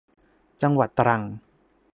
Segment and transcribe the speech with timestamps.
[0.61, 1.21] จังหวัดตรัง